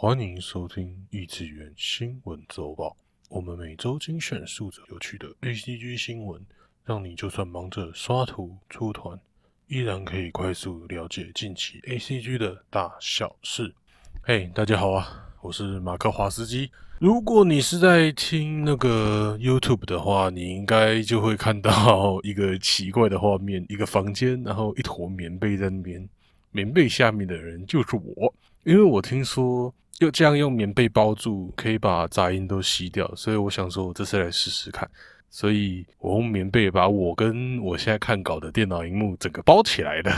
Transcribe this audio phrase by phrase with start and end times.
[0.00, 2.96] 欢迎收听异次元新闻周报。
[3.28, 6.40] 我们每周精选数则有趣的 ACG 新闻，
[6.84, 9.18] 让你就算忙着刷图出团，
[9.66, 13.74] 依然可以快速了解近期 ACG 的大小事。
[14.22, 16.70] 嘿，大家好啊，我是马克华斯基。
[17.00, 26.08] 如果你是在听那个 YouTube 的话，你应该就会看到一个奇怪的画面：一个房间，然后一坨棉被在那边，
[26.52, 28.32] 棉被下面的人就是我。
[28.62, 34.88] 因为我听说又这样用棉被包住，可以把杂音都吸掉，所以我想说，我这次来试试看。
[35.28, 40.10] 所以我用棉被把我跟我现在看稿的电脑荧幕整个包起来的。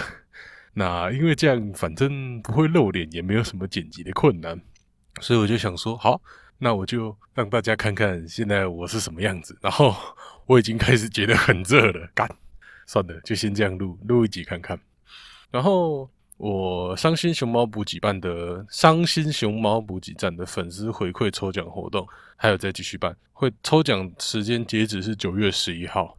[0.75, 4.61] 那因为这样，反正不会露脸，也没有什么剪辑的困难，
[5.21, 6.21] 所以我就想说，好，
[6.59, 9.59] 那我就让大家看看现在我是什么样子。
[9.63, 9.97] 然后
[10.47, 12.29] 我已经开始觉得很热了，干，
[12.87, 14.79] 算了，就先这样录录一集看看。
[15.51, 16.11] 然后。
[16.41, 26.17] 我伤心熊猫补给办的伤心熊猫补给站的粉丝回馈抽奖活动还有再继续办，会抽奖时间截止是九月十一号，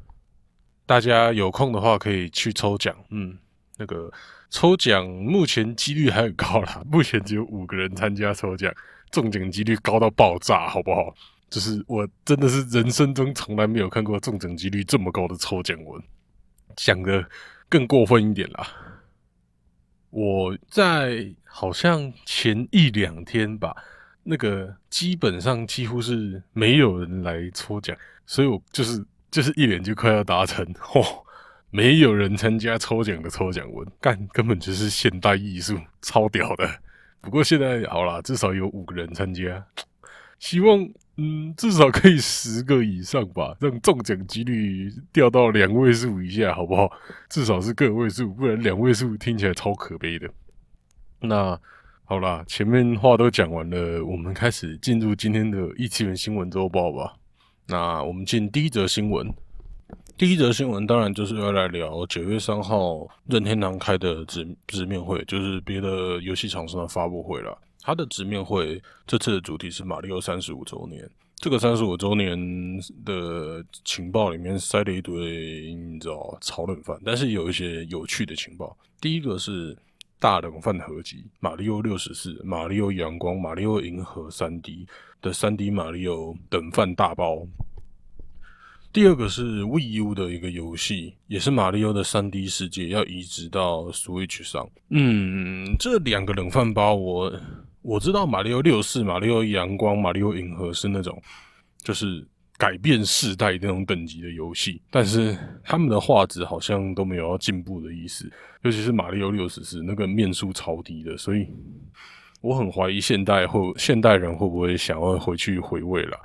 [0.86, 2.96] 大家有空的话可以去抽奖。
[3.10, 3.36] 嗯，
[3.78, 4.14] 那个
[4.52, 8.72] 抽奖目前几率还很高啦，目前只有五个人参加抽奖，
[9.10, 11.12] 中奖几率高到爆炸，好不好？
[11.50, 16.00] 就是我真的是人生中从来没有看过中奖几率这么高的抽奖文，
[16.76, 17.28] 讲的
[17.68, 18.68] 更过分一点啦。
[20.12, 23.76] 我在好像前一两天吧，
[24.24, 31.04] 那个基本上几乎是没有人来抽奖，所以我就是就是一脸就快要达成，嚯，
[31.70, 36.70] 没有人参加抽奖的抽奖文，干根本就是现代艺术，超屌的。
[37.20, 39.66] 不过现在好啦，至少有五个人参加，
[40.38, 40.88] 希望。
[41.24, 46.92] 嗯，至少可以十个以上吧，让中奖几率掉到两位数以下，好不好？
[47.30, 50.28] 至少是个位数，不然两位数听起来超可悲的。
[51.20, 51.60] 那
[52.06, 57.14] 好啦，前面话都讲完了，我们开始进入今天的异次元新闻周报吧。
[57.68, 59.32] 那我们进第一则新闻，
[60.18, 67.56] 第一则新闻当然就是要来聊九月三号任天堂开的直直面会，就是别的游戏厂商的发布会了。
[67.82, 71.10] 它的直面会这次的主题是马里奥三十五周年。
[71.36, 72.38] 这个三十五周年
[73.04, 78.78] 的情报里面塞了一堆你知道炒冷饭，但是有一些有趣的情报。
[79.00, 79.76] 第一个是
[80.20, 84.86] 大冷饭合集，马里奥六十四、马里奥阳光、马里奥银河三 D
[85.20, 87.48] 的三 D 马里奥冷饭大包。
[88.94, 94.70] 第二个是 Wii U 的一个游戏，也是马里奥的三 D 世界，要移植到 Switch 上。
[94.90, 97.34] 嗯，这两个冷饭包我。
[97.82, 101.22] 我知道马里奥六四、马里奥阳光、马里奥银河是那种
[101.84, 102.26] 就是
[102.58, 108.32] 改变世代那种等级的游戏，但是他们的画质好像都没有要进步的意思，
[108.62, 111.48] 尤其是马里奥六十四那个面数超低的，所以
[112.42, 116.18] 我很怀疑现代或现代人会不会想要回去回味了。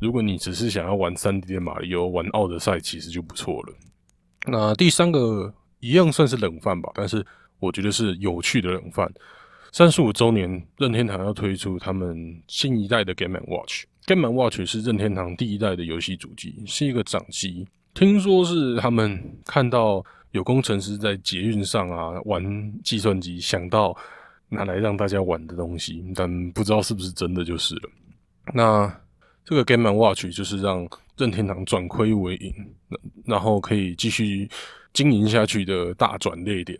[0.00, 3.74] 如果你只是想要玩三 D 的马里奥，玩奥德赛其实就不错了。
[4.48, 7.24] 那第三个一样算是冷饭吧，但是
[7.60, 9.08] 我觉得是有趣的冷饭。
[9.76, 13.84] 三十五周年，任天堂要推出他们新一代的 Game Watch。
[14.06, 17.68] Game Watch 是任天堂第一代的游戏主机，是一个掌机。
[17.92, 23.94] 听说是他们看到有工程师在捷运上啊玩计算机，想到
[24.48, 27.90] 拿来让大家玩的东西，但不知道是不是真的就是了。
[28.54, 29.00] 那
[29.44, 30.88] 这个 Game Watch 就是让
[31.18, 32.50] 任天堂转亏为盈，
[33.26, 34.48] 然后可以继续
[34.94, 36.78] 经营下去的大转捩点。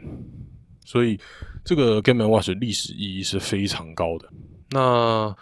[0.86, 1.18] 所以，
[1.66, 4.28] 这个 Game and Watch 历史意义是非常高的。
[4.70, 5.34] 那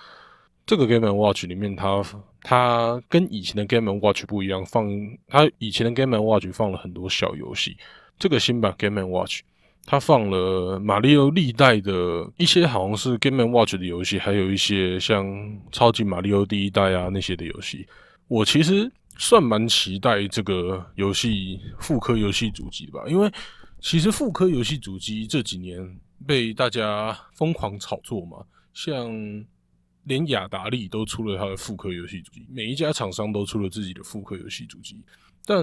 [0.64, 2.02] 这个 Game and Watch 里面，它
[2.40, 4.88] 它跟以前的 Game and Watch 不一样，放
[5.28, 7.76] 它以前的 Game and Watch 放了很多小游戏。
[8.18, 9.42] 这个新版 Game and Watch
[9.84, 15.26] 它放了马里奥历代的一些，好像是 Game and Watch 的游戏，还有一些像
[15.72, 17.86] 超级马里奥第一代啊那些的游戏。
[18.28, 23.30] 我其实算蛮期待这个游戏复刻游戏主机吧，因为。
[23.80, 25.78] 其实复刻游戏主机这几年
[26.26, 29.12] 被大家疯狂炒作嘛，像
[30.04, 35.02] 连雅达利都出了它的复刻游戏主机，每一家厂商都出了自己的复刻游戏主机。
[35.46, 35.62] 但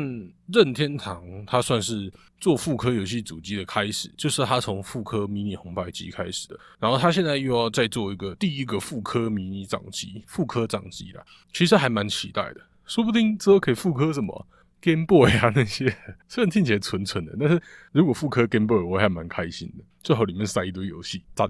[0.54, 6.60] 任天堂它算是做复刻游戏主机的开始，就是它从复刻迷你红白机开始的。
[6.80, 14.48] 然后它现在又要再做一个第一个复刻迷你掌机，复刻掌机啦，其实还蛮期待的，说不定之后可以复刻什么。
[14.82, 15.96] Game Boy 啊，那些
[16.28, 17.62] 虽然听起来蠢蠢的，但是
[17.92, 19.84] 如果复刻 Game Boy，我还蛮开心的。
[20.04, 21.50] 最好里面塞一堆游戏，赞。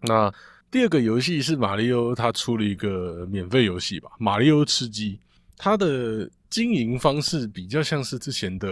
[0.00, 0.32] 那
[0.70, 5.16] 第二个游戏是马里奥，他出了一个免费游戏吧，《马里奥吃鸡》。
[5.58, 8.68] 它的经营方式比较像是之前的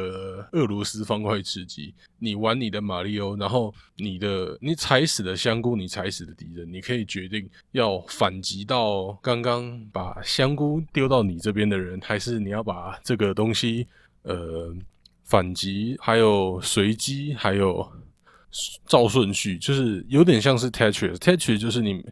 [0.53, 13.87] 俄罗斯方块吃鸡，你玩你的马里奥，然后你的你踩死的香菇，你踩死的敌人，你可以决定要反击到刚刚把香菇丢到你这边的人，还是你要把这个东西
[14.23, 14.75] 呃
[15.25, 17.91] 反击，还有随机，还有
[18.87, 22.05] 照顺序，就是有点像是 Tetris，Tetris 就是你。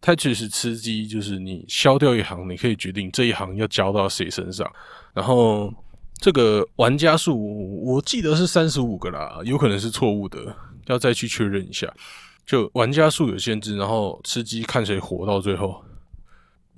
[0.00, 4.70] 它其实吃鸡，就是你消掉一行，你可以决定这一行要交到谁身上。
[5.12, 5.72] 然后
[6.20, 10.56] 这个玩家数，我记得是三十五个啦，有可能是错误的，
[10.86, 11.92] 要再去确认一下。
[12.46, 15.84] 就玩家数有限制，然后吃鸡看谁活到最后。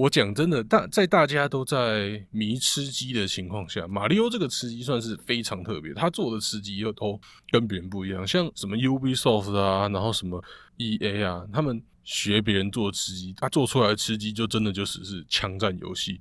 [0.01, 7.21] 我讲真的，大在大家都在迷吃鸡的情况下，马里奥这个吃鸡算是非常特别，他做的吃鸡又都
[7.51, 8.27] 跟别人不一样。
[8.27, 10.43] 像什么 Ubisoft 啊，然后什么
[10.79, 11.83] EA 啊，他们。
[12.03, 16.19] 学别人做吃鸡，他做出来的吃鸡就真的就只是枪战游戏。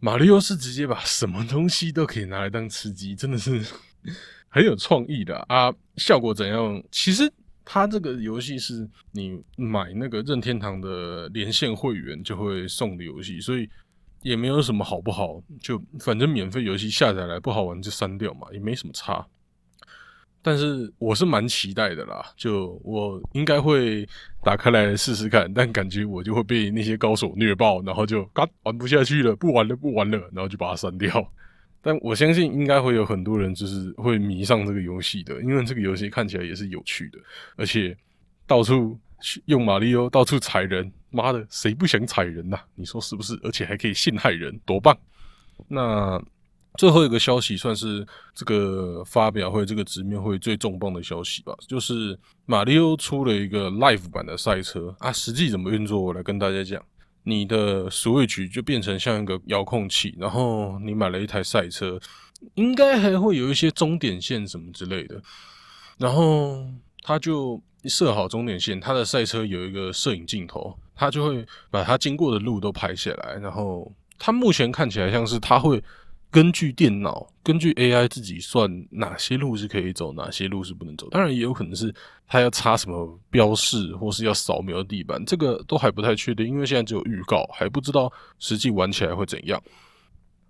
[0.00, 3.64] 马里奥是直接把什么东西都可以拿来当吃鸡，真的是
[4.50, 5.72] 很有创意的啊！
[5.96, 6.82] 效果怎样？
[6.90, 7.32] 其实
[7.72, 13.70] 它这个游戏是你买那个任天堂的连线会员就会送的游戏，所以
[14.22, 19.24] 也没有什么好不好，就反正免费游戏下载来不好玩就删掉嘛，也没什么差。
[20.42, 24.04] 但是我是蛮期待的啦，就我应该会
[24.42, 31.32] 打开来试试看，但感觉我就会被那些高手虐爆，然后就嘎玩不下去了，不玩了，不玩了，然后就把它删掉。
[31.82, 37.18] 但我相信应该会有很多人就是会迷上这个游戏的，因为这个游戏看起来也是有趣的，
[37.56, 37.96] 而且
[38.46, 38.98] 到处
[39.46, 42.58] 用马里奥到处踩人，妈的，谁不想踩人呐？
[42.74, 43.38] 你说是不是？
[43.42, 44.96] 而且还可以陷害人，多棒！
[45.68, 46.22] 那。
[46.78, 52.16] 最后一个消息算是这个发表会、这个直面会最重磅的消息吧，就是
[52.46, 56.80] 马里奥出了一个 Live 版的赛车啊，实际怎么运作，我来跟大家讲。
[57.30, 62.00] 你的 Switch 就变成像一个遥控器，然后你买了一台赛车，
[62.54, 65.22] 应该还会有一些终点线什么之类的，
[65.98, 66.66] 然后
[67.02, 75.80] 他就设好终点线，他的赛车有一个摄影镜头，他就会把他经过的路都拍下来，然后他目前看起来像是他会。
[76.30, 81.08] 根据电脑，根据 AI 自己算哪些路是可以走，哪些路是不能走。
[81.10, 81.92] 当然，也有可能是
[82.28, 89.60] 它要插什么标示，或是要扫描地板，这个都还不太确定，因为现在只有预告，还不知道实际玩起来会怎样。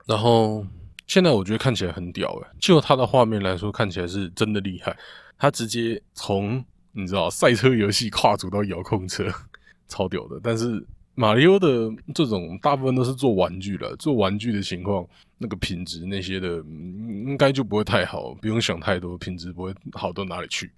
[0.06, 0.66] 然后
[1.06, 4.94] 现在我觉得看起来很屌诶，就它的画面来说，看起来是真的厉害。
[5.38, 6.62] 它直接从
[6.92, 9.32] 你知道赛车游戏跨组到遥控车，
[9.88, 10.38] 超屌的。
[10.42, 10.84] 但是
[11.14, 15.06] 马里奥的这种大部分都是做玩具了，做玩具的情况。
[15.42, 20.70] 那个品质那些的，应该就不会太好，不用想太多，品质不会好到哪里去。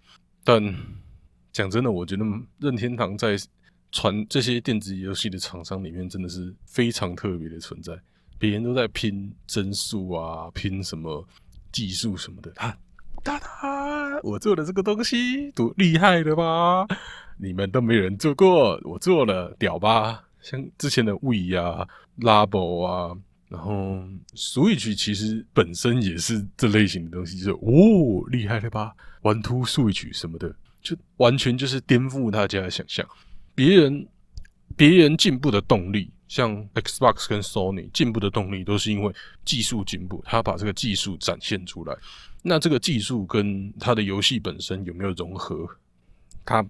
[0.45, 0.63] 但
[1.53, 2.25] 讲真的，我觉得
[2.61, 3.37] 任天堂在
[3.91, 7.93] 传这些电子游戏的厂商里面，真的是非常特别的存在。
[8.39, 11.27] 别人都在拼帧数啊，拼什么
[11.73, 12.69] 技术什么的，他
[13.25, 16.87] 哒哒，我做的这个东西多厉害的吧？
[17.37, 20.23] 你们都没人做过，我做了，屌吧？
[20.41, 21.89] 像之前的 We 啊
[22.21, 23.17] ，Labo 啊。
[23.53, 24.03] 然后
[24.35, 33.07] ，Switch 其实本身也是这类型的东西，就是哦，厉害了吧？One Two Switch 什么的，就完全就是颠覆大家的想象。
[33.55, 34.09] 别人
[34.75, 39.15] 别人进步的动力，像 Xbox 跟 Sony 进步的动力，都是因为
[39.45, 41.95] 技术进步，他把这个技术展现出来。
[42.41, 45.69] 那这个技术跟他的游戏本身有没有融合？
[46.47, 46.67] 它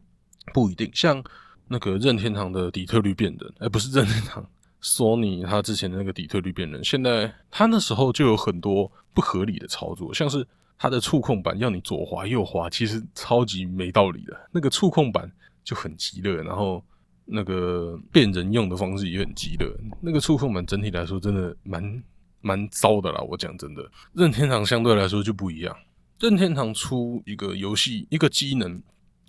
[0.53, 0.91] 不一定。
[0.93, 1.23] 像
[1.69, 4.45] 那个任天堂的底特律变人，而不是 任天堂。
[4.83, 10.47] 索尼它之前的那个底特律变人，现在它那时候就有很多不合理的操作，像是
[10.77, 14.37] 它的触控板要你左滑右滑，其实超级没道理的。
[14.51, 15.31] 那个触控板
[15.65, 16.85] 就很极乐，然后
[17.25, 19.73] 那个变人用的方式也很极乐。
[20.01, 22.03] 那个触控板整体来说真的蛮
[22.41, 23.21] 蛮糟的啦。
[23.21, 25.75] 我讲真的，任天堂相对来说就不一样。
[26.19, 28.83] 任天堂出一个游戏一个机能。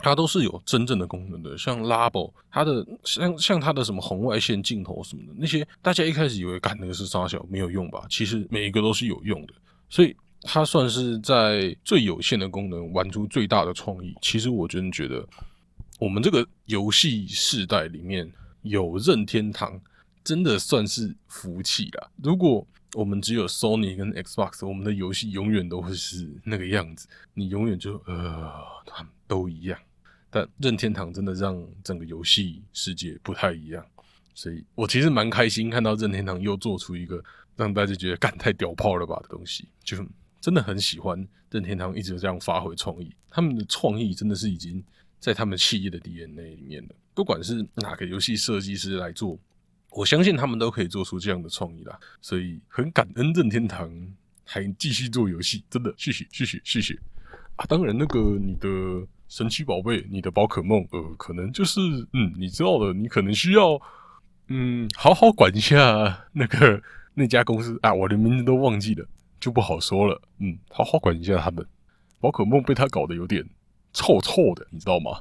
[0.03, 8.05] 它都是有真正的功能的，像 Labo，它的像像它的什么红外线镜头什么的那些，大家一开始以为干那个是沙小没有用吧？
[8.09, 9.53] 其实每一个都是有用的，
[9.89, 14.13] 所以它算是在最有限的功能玩出最大的创意。
[14.21, 15.25] 其实我真的觉得，
[15.99, 18.29] 我们这个游戏世代里面
[18.61, 19.79] 有任天堂，
[20.21, 22.09] 真的算是福气啦。
[22.21, 28.51] 如果我们只有 Sony 跟 Xbox，我们的游戏永远都会是那个样子，你永远就呃，
[29.27, 29.79] 都一样。
[30.35, 33.85] 但任天堂真的让整个游戏世界不太一样，
[34.33, 37.23] 所以我其实蛮开心看到任天堂又做出一个
[37.55, 39.95] 让大家觉得干太屌炮了吧的东西，就
[40.41, 44.83] 真的很喜欢任天堂一直这样发挥创意，他们的创意真的是已经
[45.19, 46.95] 在他们企业的 DNA 里面了。
[47.13, 49.39] 不管是哪个游戏设计师来做，
[49.91, 53.87] 我相信他们都可以做出这样的创意啦，所以很感恩任天堂
[54.43, 56.99] 还继续做游戏，真的谢谢谢谢谢谢
[57.55, 57.65] 啊！
[57.67, 58.67] 当然，那个你的
[59.33, 61.81] 神奇宝贝，你的宝可梦，呃，可能就是
[62.13, 63.81] 嗯，你知道的，你可能需要
[64.49, 66.79] 嗯，好好管一下那个
[67.15, 69.03] 那家公司啊，我的名字都忘记了，
[69.39, 70.21] 就不好说了。
[70.37, 71.65] 嗯，好好管一下他们，
[72.19, 73.43] 宝可梦被他搞得有点
[73.91, 75.19] 臭臭的，你知道吗？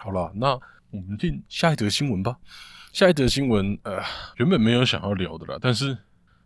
[0.00, 0.48] 好了，那
[0.90, 2.36] 我们进下一则新闻吧。
[2.92, 4.02] 下一则新闻，呃，
[4.36, 5.96] 原本没有想要聊的啦，但是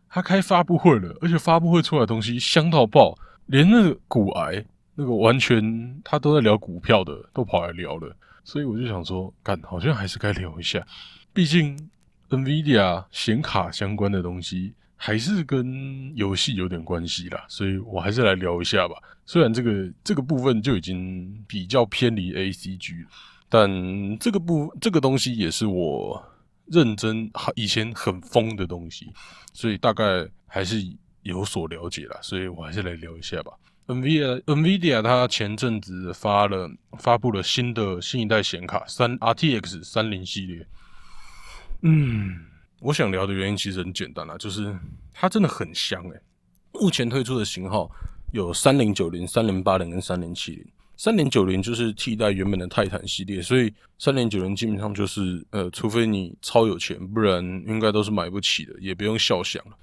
[0.08, 4.64] 他开发布会了，而且发布会出来的东西香到爆，连那个骨癌
[4.98, 8.12] 那个完全他都在聊股票的，都跑来聊了，
[8.42, 10.84] 所以我就想说，干，好像还是该聊一下，
[11.32, 11.88] 毕竟
[12.30, 18.96] NVIDIA 显卡相关的东西还是跟游戏有点关系啦，所以我还是来聊一下吧。
[19.24, 23.06] 虽然这个这个部分就已经比较偏离 ACG。
[23.50, 23.66] 但
[24.18, 26.22] 这个部这个东西也是我
[26.66, 29.10] 认真以前很疯的东西，
[29.54, 30.76] 所以大概还是
[31.22, 33.52] 有所了解了，所以我还是来聊一下吧。
[33.88, 40.66] NVIDIA NVIDIA 它前阵子发了发布了新的新一代显卡三 RTX 三零系列。
[41.80, 42.38] 嗯，
[42.80, 44.78] 我想聊的原因其实很简单啦，就是
[45.14, 46.20] 它真的很香诶。
[46.74, 47.90] 目前推出的型号
[48.32, 50.66] 有三零九零、三零八零跟三零七零。
[50.98, 59.78] 三零九零就是替代原本的泰坦系列，所以三零九零基本上就是呃，除非你超有钱，不然应该都是买不起的，也不用笑想了。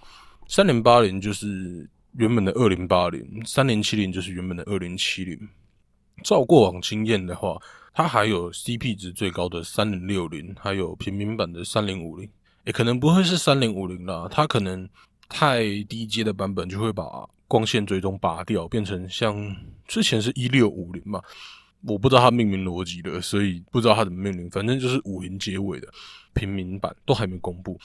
[0.47, 5.37] 三零八零就是原本的二零八零，三零七零就是原本的二零七零。
[6.23, 7.57] 照过往经验的话，
[7.93, 12.29] 它还有 CP 值最高的三零六零，还有平民版的三零五零，
[12.65, 14.89] 也可能不会是三零五零啦，它可能
[15.29, 17.03] 太低阶的版本就会把。
[17.47, 19.55] 光线追踪拔掉，变成像
[19.87, 21.21] 之前是一六五零嘛，
[21.83, 24.49] 我不知道它命名逻辑的，所以不知道它怎么命名。
[24.49, 25.87] 反正就是五零结尾的
[26.33, 27.79] 平民版都还没公布，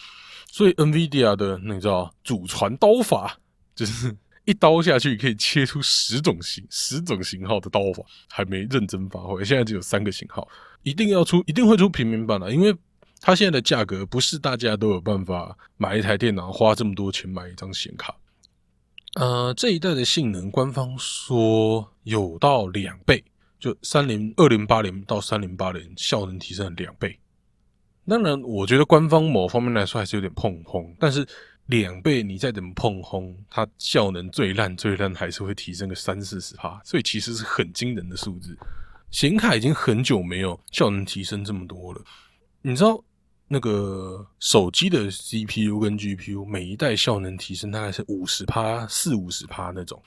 [0.51, 3.39] 所以 NVIDIA 的那你知道祖传刀法，
[3.81, 9.43] 就是一刀下去可以切出十种型十种型号的刀法，还没认真发挥。
[9.43, 10.47] 现在只有三个型号，
[10.83, 12.77] 一定要出，一定会出平民版了，因为
[13.23, 18.15] 它现在的价格不是大家都有办法买一台电脑花这么多钱买一张显卡。
[19.15, 23.25] 呃，这一代的性能，官方说有到两倍，
[23.59, 27.19] 就三零二零八零到三零八零效能提升了两倍。
[28.07, 31.27] 当然，我觉得官方某方面来说还是有点碰碰，但是
[31.71, 38.57] 两倍你再怎么碰轰，它效能最烂最烂还是会提升个三四十帕，所以其实是很惊人的数字。
[39.11, 42.03] 显卡已经很久没有效能提升这么多了，
[42.61, 43.03] 你知道？
[43.53, 50.01] 那个手机的 CPU 跟 GPU 每一代效能提升大概是五十趴四五十趴那种，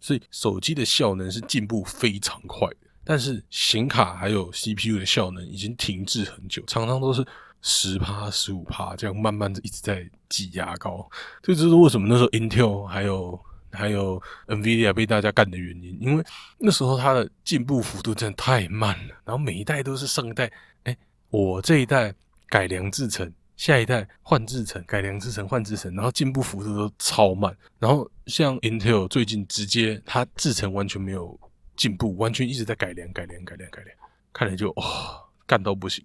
[0.00, 2.76] 所以手机的效能是进步非常快的。
[3.04, 7.22] 但是显卡还有 CPU 的效能已经停滞很久，常常都是
[7.68, 11.08] 十趴十五趴这样慢慢的一直在挤牙膏。
[11.42, 13.38] 这就是为什么那时候 Intel 还有
[13.70, 16.24] 还有 Nvidia 被大家干的原因，因为
[16.58, 20.50] 那时候它的进步幅度真的太慢了，然后每一代都是上一代，
[20.84, 20.96] 哎，
[21.30, 22.14] 我这一代。
[22.50, 27.54] 改良制成，下一代换制成，改良制成换制成，然后进步幅度都超慢。
[27.78, 31.38] 然后像 Intel 最近直接它制成完全没有
[31.76, 33.94] 进步，完全一直在改良、改良、改良、改良，
[34.32, 36.02] 看来就哇干到不行。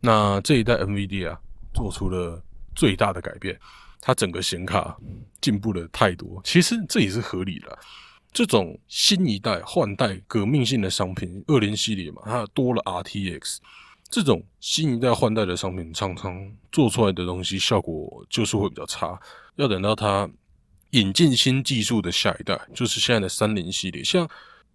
[0.00, 1.36] 那这一代 NVIDIA
[1.74, 2.42] 做出了
[2.74, 3.58] 最大的改变，
[4.00, 4.96] 它整个显卡
[5.40, 6.40] 进步了太多。
[6.44, 7.78] 其实这也是合理的，
[8.32, 13.58] 这种新一代换代革命性的商品，二零系列嘛，它多了 RTX。
[14.10, 19.20] 这种新一代换代的商品，常常做出来的东西效果就是会比较差。
[19.56, 20.26] 要等到它
[20.92, 24.02] 引进新技术的下一代，就是现在的三零系列。
[24.02, 24.26] 像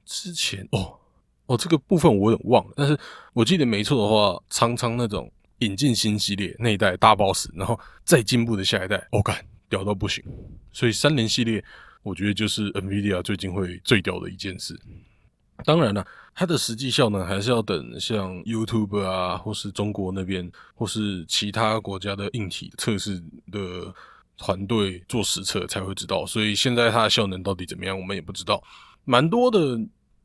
[0.05, 0.99] 之前哦
[1.45, 2.97] 哦，这个部分我有点忘了，但是
[3.33, 10.23] 我记得没错的话，常常那种引进新系列那一代大 boss，然后再进步的下一代，哦，干屌到不行。
[10.71, 11.63] 所以三零系列，
[12.01, 14.79] 我觉得就是 NVIDIA 最近会最屌的一件事。
[15.65, 23.21] 当然了，它的实际效能还是要等像 YouTube 啊，或是中国那边，或是其他国家的硬体测试
[23.51, 23.93] 的
[24.37, 26.25] 团队做实测才会知道。
[26.25, 28.61] 所以现在它的效能到底怎么样，我们也不知道。
[29.05, 29.79] 蛮多的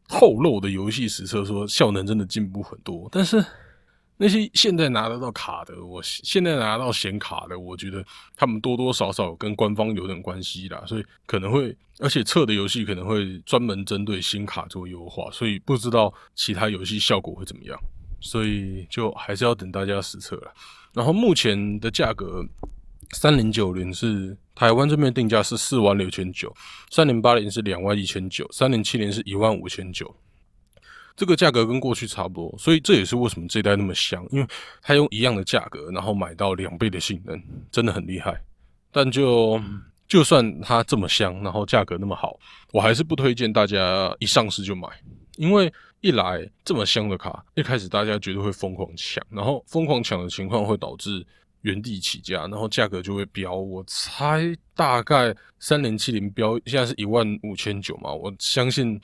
[0.08, 3.44] 透露的游戏实测说效能真的进步很多，但是。
[4.20, 17.78] 那些现在拿得到卡的，我现在拿到显卡的，我觉得他们多多少少跟官方有点关系啦，所以可能会，而且测的游戏可能会专门针对新卡做优化，所以不知道其他游戏效果会怎么样，
[18.20, 20.52] 所以就还是要等大家实测了。
[20.92, 22.44] 然后目前的价格，
[23.12, 26.52] 三零九零是台湾这边定价是四万六千九，
[26.90, 30.12] 三零八零是两万一千九，三零七零是一万五千九。
[31.14, 34.46] 这个价格跟过去差不多，所以这也是为什么这一代那么香，因为
[34.82, 38.42] 它用一样的价格，然后买到两倍的性能，真的很厉害。
[38.90, 39.62] 但就
[40.08, 42.36] 就算它这么香，然后价格那么好，
[42.72, 44.88] 我还是不推荐大家一上市就买，
[45.36, 51.24] 因为一来这么香的卡，一开始大家绝对会疯狂抢，然后疯狂抢的情况会导致
[51.62, 53.54] 原地起价，然后价格就会飙。
[53.54, 59.00] 我猜大概三零七零标现在是一万五千九嘛，我相信。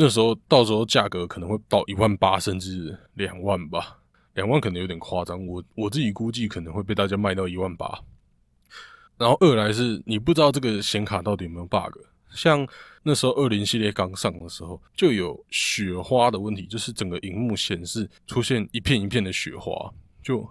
[0.00, 3.98] 那时候到时候价格可能会到一万八甚至两万吧，
[4.34, 8.00] 两万可能有点夸张，我我自己估计可能会被大家卖到一万八。
[9.16, 11.98] 然后二来是你不知道这个显卡到底有没有 bug，
[12.30, 12.64] 像
[13.02, 20.48] 那时候二零系列刚上的时候就有雪花的问题，就是整个荧幕显示出现一片一片的雪花，就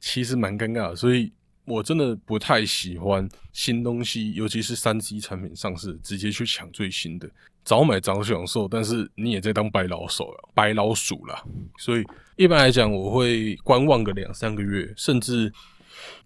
[0.00, 1.30] 其实蛮尴尬，所以
[1.64, 7.30] 我真的不太喜欢新东西，尤其是三 C 产品上市直接去抢最新的。
[7.62, 11.46] 早买早享受，但是你也在当白老手了，白老鼠了。
[11.78, 12.04] 所以
[12.36, 15.52] 一般来讲，我会观望个两三个月，甚至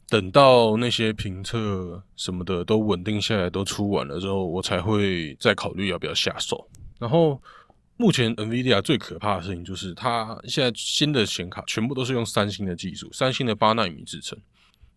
[0.08, 6.68] 等到那些评测什么的都稳定下来，都出完了之后，我才会再考虑要不要下手。
[7.00, 7.42] 然后
[7.96, 14.38] 目前 NVIDIA 最可怕的事情就是，它现在新的显卡全部都是用三星的技术，三星的八纳米制成，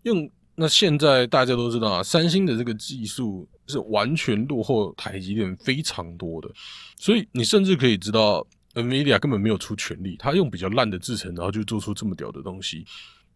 [0.04, 0.30] 用。
[0.60, 6.50] 那现在大家都知道啊，三星的这个技术是完全落后台积电非常多的，
[6.98, 12.84] 所以你甚至可以知道，NVIDIA 根本没有出全力，他用比较烂的制程，然后就做出这么屌的东西。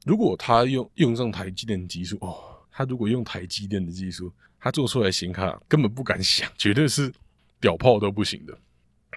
[0.03, 2.36] 如果他用用上台积电技术，哦，
[2.72, 7.13] 他如果用台积电的技术，他做出来显卡根本不敢想，绝对是
[7.60, 8.58] 屌炮都不行的。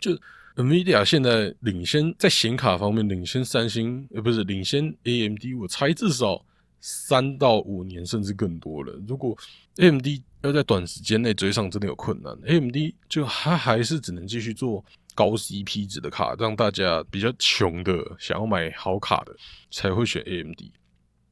[0.00, 0.12] 就
[0.56, 6.44] NVIDIA 现在领先在显卡方面领先三星，呃，不是领先 AMD，我猜至少。
[6.86, 8.92] 三到五年甚至更多了。
[9.08, 9.34] 如果
[9.78, 10.06] AMD
[10.42, 12.36] 要在短时间内追上，真的有困难。
[12.44, 12.76] AMD
[13.08, 14.84] 就它还是只能继续做
[15.14, 19.34] 高 CP 值的卡，让大家比较穷的想要买好卡的
[19.70, 20.58] 才会选 AMD。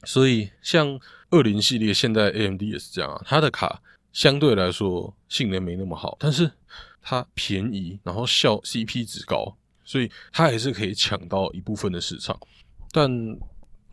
[0.05, 6.51] 所以像二零系列，现在 AMD 也是这样啊，它的卡相对来说性能没那么好，但是
[7.03, 12.39] 它便宜，然后效 CP 值高，所以它还是可以抢到一部分的市场，
[12.91, 13.11] 但。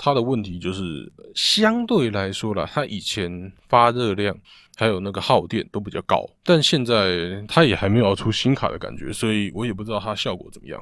[0.02, 4.34] 它的问题就是相对来说啦，它以前发热量
[4.78, 10.82] 还有那个耗电都比较高，但现在它也还没有出新卡的感觉，所以我也不知道它效果怎么样。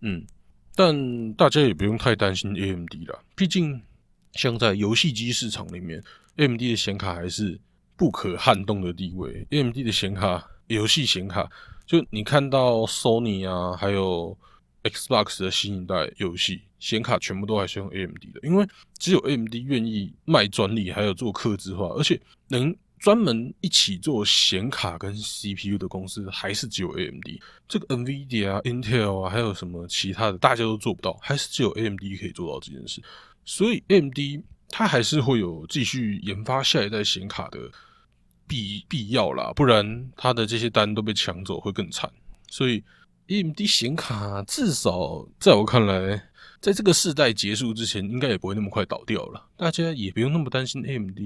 [0.00, 0.24] 嗯，
[0.74, 3.78] 但大家也不用太担心 AMD 了，毕竟
[4.32, 6.02] 像在游戏机市场里面
[6.36, 7.60] ，AMD 的显卡还是
[7.98, 9.46] 不可撼动的地位。
[9.50, 11.46] AMD 的显卡，游戏显卡，
[11.86, 14.36] 就你看到 Sony 啊，还有。
[14.84, 18.68] Xbox 的新一代游戏显卡全部都还是用 AMD 的，因为
[18.98, 27.26] 只有 AMD 愿意卖专利，还有做刻字化，而且能专门一起做显卡跟 CPU 的公司还是只有 AMD。
[27.66, 33.02] 这个 NVIDIA 啊、Intel 啊，还有什么其他的，大家都做不到，还是只有 AMD 可以做到这件事。
[33.46, 34.18] 所以 AMD
[34.68, 37.58] 它还是会有继续研发下一代显卡的
[38.46, 42.10] 必必要啦，不然他的这些单都被抢走会更惨。
[42.48, 42.82] 所以。
[43.26, 46.22] AMD 显卡至少在我看来，
[46.60, 49.42] 在这个世代结束之前，应该也不会那么快倒掉了。
[49.56, 51.18] 大家也不用那么担心 AMD，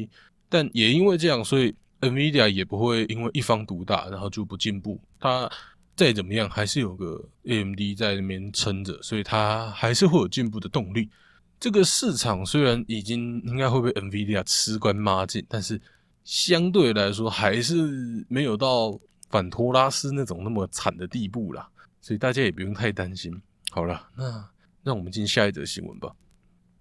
[0.48, 5.00] 但也因为这样，所以 NVIDIA 也不会因为一方独大，然后就不进步。
[5.18, 5.50] 它
[5.96, 11.10] 再怎么样，还是有个 AMD 在那边撑着，所以它还是会有进步的动力。
[11.58, 15.80] 这个市场虽然已经应该会被 NVIDIA 吃干抹净，但是
[16.28, 17.74] 相对来说，还是
[18.28, 21.66] 没有到反托拉斯那种那么惨的地步啦。
[22.02, 23.32] 所以大家也不用太担心。
[23.70, 24.46] 好了，那
[24.82, 26.12] 让我们进下一则新闻吧。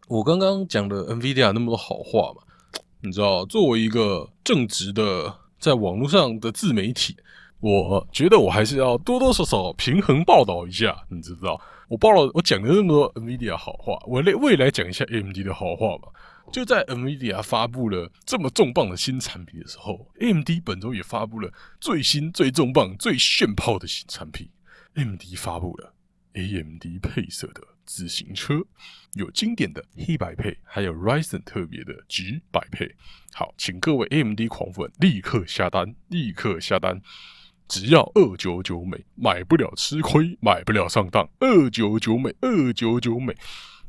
[0.10, 2.42] 我刚刚讲的 NVIDIA 那么多好话嘛，
[3.00, 7.16] 你知道，作为一个正直的在网络上的自媒体，
[7.62, 11.06] 我觉得我还是要多多少少平衡报道一下。
[11.10, 11.58] 你知道，
[11.88, 16.10] 我报了，我讲了那么多 NVIDIA 好话，我来未来讲一下 AMD 的好话嘛。
[16.52, 24.50] 就在 NVIDIA 发布了这么重磅的新产品的时候，AMD 本周也发布了最新、最重磅、最炫炮的新产品。
[24.96, 25.94] AMD 发布了
[26.34, 28.62] AMD 配色的自行车，
[29.14, 32.96] 有经典的黑白配，还有 Ryzen 特别的橘白配。
[33.34, 37.00] 好，请各位 AMD 狂粉立刻下单，立刻下单，
[37.68, 43.36] 只要二九九美，买不了吃亏，买不了上当，二九九美，二九九美，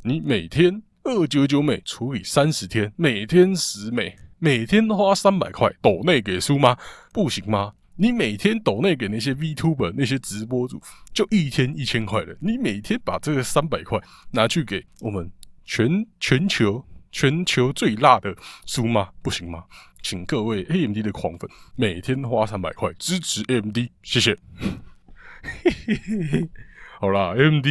[0.03, 6.77] 你每天二九九美除以三十天，每天十美，每天花三百块，抖内给输吗？
[7.15, 7.73] 不行吗？
[7.97, 10.79] 你每天抖内给那些 VTuber 那些直播主，
[11.15, 12.37] 就一天一千块的。
[12.41, 13.99] 你每天把这个三百块
[14.33, 15.33] 拿去给我们
[15.65, 19.09] 全全球全球最辣的苏吗？
[19.23, 19.65] 不行吗？
[20.03, 24.37] 请各位 AMD 的狂粉每天花三百块支持 AMD，谢谢。
[27.01, 27.67] 好啦，AMD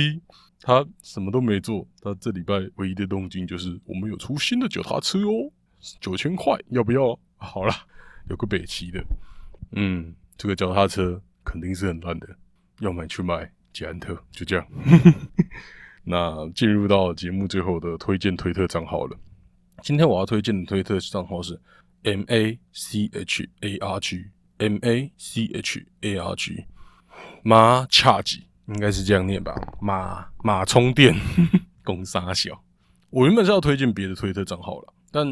[0.67, 5.49] 他什么都没做，他这礼拜唯一的动静就是我们有出新的脚踏车哦，
[6.01, 7.17] 九千块，要不要？
[7.37, 7.73] 好啦，
[8.29, 9.01] 有个北齐的，
[9.71, 12.27] 嗯，这个脚踏车肯定是很烂的，
[12.81, 14.67] 要买去买捷安特，就这样。
[16.03, 19.17] 那进入到节目最后的推荐推特账号了。
[19.83, 21.57] 今天我要推荐的推特账号是
[22.03, 24.25] M A C H A R G
[24.57, 26.65] M A C H A R G
[27.41, 29.53] 马恰吉应该是这样念吧？
[29.81, 31.15] 马马充电
[31.83, 32.61] 公沙小。
[33.09, 35.25] 我原本是要推荐别的推特账号了，但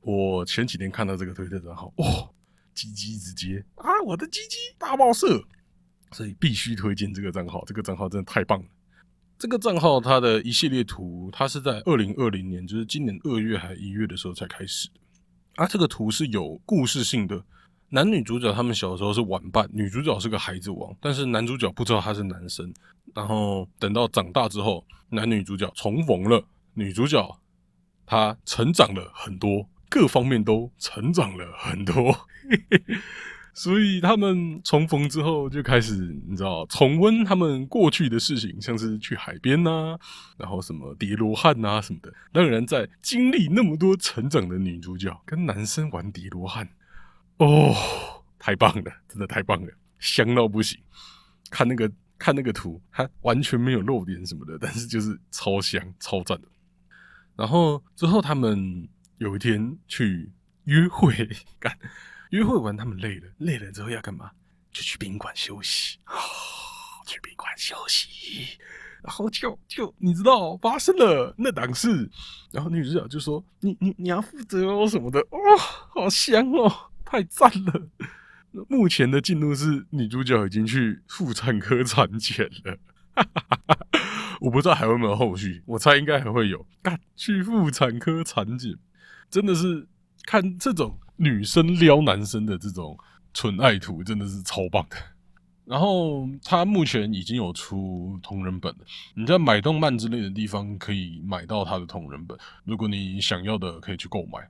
[0.00, 2.06] 我前几天看到这个推特账号，哇，
[2.74, 5.42] 鸡鸡直接啊，我的鸡鸡大爆射，
[6.12, 7.64] 所以必须推荐这个账号。
[7.66, 8.66] 这个账号真的太棒了。
[9.36, 15.00] 这个账号它的一系列图，它是在二零二零年，就是今年二月还一月的时候才开始的。
[15.56, 17.44] 啊，这个图是有故事性的，
[17.90, 22.72] 男女主角他们小时候是玩伴，女主角是个孩子王，但是男主角不知道他是男生。
[23.14, 27.40] 然后等到长大之后，男女主角重逢了，女主角
[28.04, 32.14] 她成长了很多，各方面都成长了很多。
[33.54, 35.94] 所以他们重逢之后就开始，
[36.28, 39.98] 你知道，重温他们过去的事情，像是去海边呐，
[40.36, 42.12] 然后什么叠罗汉呐什么的。
[42.32, 46.68] 当然，在经历那么多成长的女主角跟男生玩叠罗汉，
[47.38, 47.74] 哦，
[48.38, 50.80] 太棒了，真的太棒了，香到不行。
[51.50, 56.48] 看那个看那个图，它完全没有露点什么的，但是就是超香超赞的。
[57.36, 60.30] 然后之后他们有一天去
[60.64, 61.14] 约会，
[61.58, 61.76] 干。
[62.30, 64.30] 约会完，他们累了，累了之后要干嘛？
[64.70, 65.98] 就去宾馆休息。
[67.06, 68.58] 去宾馆休息，
[69.02, 72.06] 然后就就你知道发生了那档事，
[72.52, 77.88] 然后女主角就说：“你你你要负责哦什么的。”哇，好香哦，太赞了！
[78.68, 82.78] 目前的进度是女主角已经去妇产科产检了，
[84.40, 86.66] 我不知道还有没有后续，我猜应该还会有。
[86.82, 88.74] 干去妇产科产检，
[89.30, 89.88] 真的是
[90.24, 90.98] 看这种。
[91.20, 92.96] 女生撩男生的这种
[93.34, 94.96] 纯爱图真的是超棒的。
[95.64, 98.78] 然后他目前已经有出同人本了，
[99.16, 102.38] 你在买动漫之类的地方可以买到他的同人本。
[102.62, 104.48] 如果你想要的，可以去购买。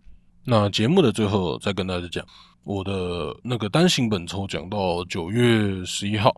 [0.50, 2.24] 那节目的最后再跟大家讲，
[2.64, 6.34] 我的那个单行本抽奖到九月十一号，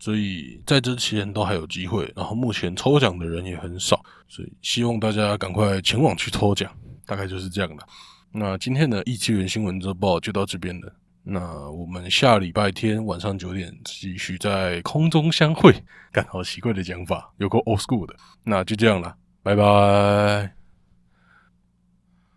[0.00, 2.12] 所以在这期间都还有机会。
[2.16, 6.68] 然后目前抽奖的人也很少，所以希望大家赶快前往去抽奖。
[7.06, 7.86] 大概就是这样的。
[8.32, 10.92] 那今天的异次元新闻周报就到这边了。
[11.22, 15.72] 那我们下礼拜天晚上九点继续在空中相会。
[16.10, 18.16] 干好奇怪的讲法，有个 old school 的。
[18.42, 20.61] 那就这样了，拜拜。